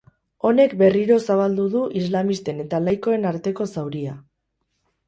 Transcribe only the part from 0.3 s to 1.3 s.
Honek berriro